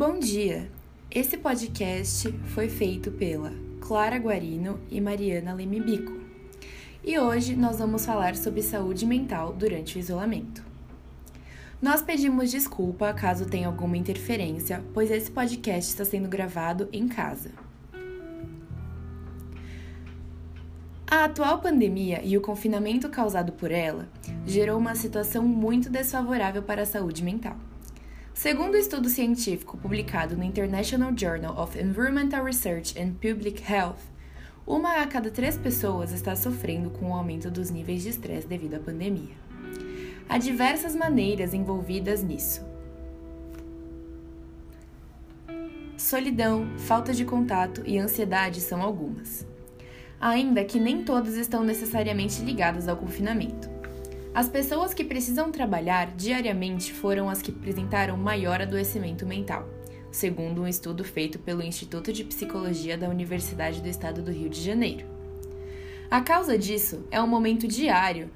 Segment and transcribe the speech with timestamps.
[0.00, 0.66] Bom dia!
[1.10, 3.52] Esse podcast foi feito pela
[3.82, 6.18] Clara Guarino e Mariana Lemibico.
[7.04, 10.64] E hoje nós vamos falar sobre saúde mental durante o isolamento.
[11.82, 17.50] Nós pedimos desculpa caso tenha alguma interferência, pois esse podcast está sendo gravado em casa.
[21.06, 24.08] A atual pandemia e o confinamento causado por ela
[24.46, 27.58] gerou uma situação muito desfavorável para a saúde mental.
[28.34, 33.98] Segundo o um estudo científico publicado no International Journal of Environmental Research and Public Health,
[34.66, 38.74] uma a cada três pessoas está sofrendo com o aumento dos níveis de estresse devido
[38.74, 39.34] à pandemia.
[40.28, 42.64] Há diversas maneiras envolvidas nisso.
[45.96, 49.46] Solidão, falta de contato e ansiedade são algumas
[50.20, 53.69] ainda que nem todas estão necessariamente ligadas ao confinamento.
[54.32, 59.68] As pessoas que precisam trabalhar diariamente foram as que apresentaram maior adoecimento mental,
[60.12, 64.60] segundo um estudo feito pelo Instituto de Psicologia da Universidade do Estado do Rio de
[64.60, 65.04] Janeiro.
[66.08, 68.30] A causa disso é um momento diário.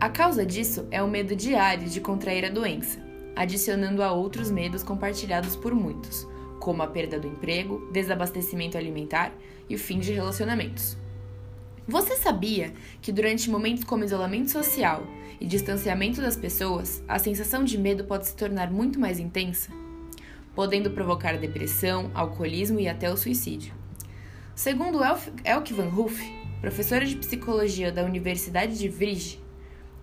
[0.00, 2.98] A causa disso é o medo diário de contrair a doença,
[3.34, 6.26] adicionando a outros medos compartilhados por muitos,
[6.58, 9.34] como a perda do emprego, desabastecimento alimentar
[9.68, 10.96] e o fim de relacionamentos.
[11.88, 15.06] Você sabia que durante momentos como isolamento social
[15.40, 19.70] e distanciamento das pessoas, a sensação de medo pode se tornar muito mais intensa,
[20.52, 23.72] podendo provocar depressão, alcoolismo e até o suicídio?
[24.52, 24.98] Segundo
[25.44, 26.20] Elke Van Hoof,
[26.60, 29.40] professora de psicologia da Universidade de Vrije,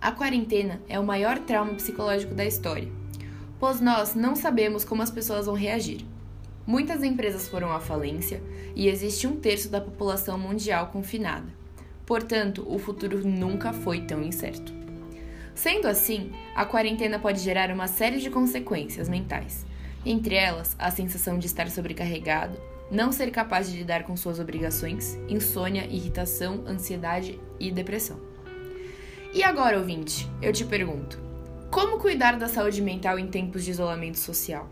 [0.00, 2.90] a quarentena é o maior trauma psicológico da história,
[3.60, 6.06] pois nós não sabemos como as pessoas vão reagir.
[6.66, 8.42] Muitas empresas foram à falência
[8.74, 11.63] e existe um terço da população mundial confinada.
[12.06, 14.72] Portanto, o futuro nunca foi tão incerto.
[15.54, 19.64] Sendo assim, a quarentena pode gerar uma série de consequências mentais,
[20.04, 22.58] entre elas a sensação de estar sobrecarregado,
[22.90, 28.18] não ser capaz de lidar com suas obrigações, insônia, irritação, ansiedade e depressão.
[29.32, 31.18] E agora, ouvinte, eu te pergunto:
[31.70, 34.68] como cuidar da saúde mental em tempos de isolamento social?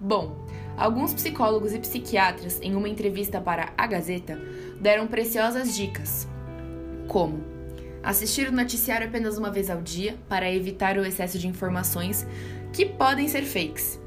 [0.00, 0.46] Bom,
[0.76, 4.40] alguns psicólogos e psiquiatras, em uma entrevista para a Gazeta,
[4.80, 6.28] deram preciosas dicas,
[7.08, 7.42] como
[8.02, 12.26] assistir o noticiário apenas uma vez ao dia para evitar o excesso de informações
[12.72, 14.00] que podem ser fakes.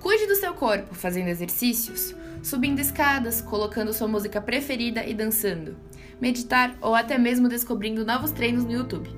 [0.00, 5.76] Cuide do seu corpo fazendo exercícios, subindo escadas, colocando sua música preferida e dançando,
[6.20, 9.10] meditar ou até mesmo descobrindo novos treinos no YouTube.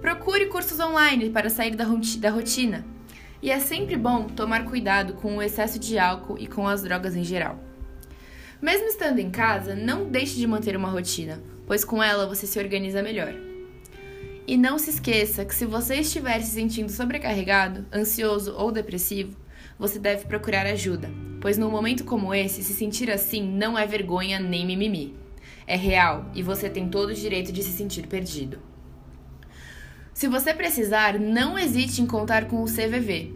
[0.00, 2.84] Procure cursos online para sair da rotina
[3.42, 7.16] e é sempre bom tomar cuidado com o excesso de álcool e com as drogas
[7.16, 7.58] em geral.
[8.60, 12.58] Mesmo estando em casa, não deixe de manter uma rotina, pois com ela você se
[12.58, 13.34] organiza melhor.
[14.46, 19.36] E não se esqueça que se você estiver se sentindo sobrecarregado, ansioso ou depressivo,
[19.78, 21.10] você deve procurar ajuda,
[21.40, 25.16] pois num momento como esse, se sentir assim não é vergonha nem mimimi.
[25.66, 28.60] É real e você tem todo o direito de se sentir perdido.
[30.14, 33.34] Se você precisar, não hesite em contar com o CVV,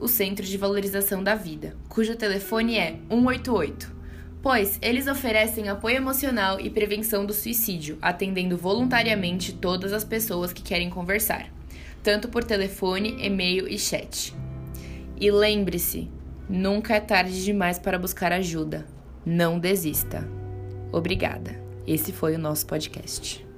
[0.00, 3.94] o Centro de Valorização da Vida, cujo telefone é 188,
[4.42, 10.62] pois eles oferecem apoio emocional e prevenção do suicídio, atendendo voluntariamente todas as pessoas que
[10.62, 11.48] querem conversar,
[12.02, 14.34] tanto por telefone, e-mail e chat.
[15.20, 16.08] E lembre-se,
[16.48, 18.86] nunca é tarde demais para buscar ajuda.
[19.24, 20.26] Não desista.
[20.90, 21.60] Obrigada.
[21.86, 23.49] Esse foi o nosso podcast.